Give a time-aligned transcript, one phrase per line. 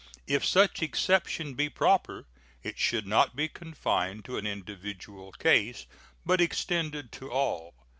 [0.25, 2.25] If such exception be proper,
[2.63, 5.85] it should not be confined to an individual case,
[6.25, 7.75] but extended to all.